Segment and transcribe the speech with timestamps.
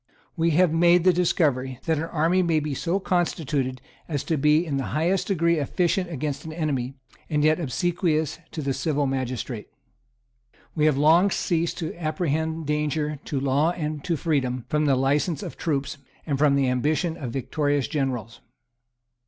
[0.35, 4.65] We have made the discovery, that an army may be so constituted as to be
[4.65, 6.95] in the highest degree efficient against an enemy,
[7.29, 9.67] and yet obsequious to the civil magistrate.
[10.73, 15.43] We have long ceased to apprehend danger to law and to freedom from the license
[15.43, 18.41] of troops, and from the ambition of victorious generals.